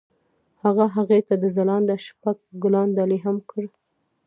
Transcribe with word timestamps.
هغه 0.63 0.85
هغې 0.95 1.19
ته 1.27 1.35
د 1.43 1.45
ځلانده 1.55 1.95
شپه 2.05 2.31
ګلان 2.61 2.87
ډالۍ 2.97 3.19
هم 3.25 3.37
کړل. 3.49 3.67